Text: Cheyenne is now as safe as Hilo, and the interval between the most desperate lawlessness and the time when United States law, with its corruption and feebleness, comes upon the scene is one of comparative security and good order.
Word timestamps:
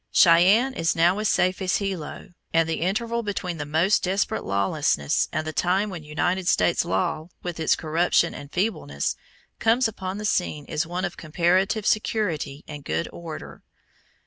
Cheyenne 0.11 0.73
is 0.73 0.95
now 0.95 1.19
as 1.19 1.29
safe 1.29 1.61
as 1.61 1.75
Hilo, 1.75 2.29
and 2.51 2.67
the 2.67 2.81
interval 2.81 3.21
between 3.21 3.57
the 3.57 3.67
most 3.67 4.01
desperate 4.01 4.43
lawlessness 4.43 5.29
and 5.31 5.45
the 5.45 5.53
time 5.53 5.91
when 5.91 6.01
United 6.03 6.47
States 6.47 6.83
law, 6.83 7.29
with 7.43 7.59
its 7.59 7.75
corruption 7.75 8.33
and 8.33 8.51
feebleness, 8.51 9.15
comes 9.59 9.87
upon 9.87 10.17
the 10.17 10.25
scene 10.25 10.65
is 10.65 10.87
one 10.87 11.05
of 11.05 11.17
comparative 11.17 11.85
security 11.85 12.65
and 12.67 12.83
good 12.83 13.07
order. 13.13 13.61